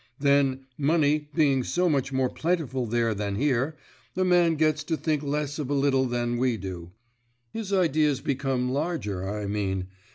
"Then, 0.17 0.61
money 0.79 1.29
being 1.35 1.63
so 1.63 1.87
much 1.87 2.11
more 2.11 2.31
plentiful 2.31 2.87
there 2.87 3.13
than 3.13 3.35
here, 3.35 3.77
a 4.17 4.25
man 4.25 4.55
gets 4.55 4.83
to 4.85 4.97
think 4.97 5.21
less 5.21 5.59
of 5.59 5.69
a 5.69 5.75
little 5.75 6.05
than 6.05 6.37
we 6.39 6.57
do. 6.57 6.91
His 7.51 7.71
ideas 7.71 8.19
become 8.19 8.71
larger, 8.71 9.29
I 9.29 9.45
mean. 9.45 9.89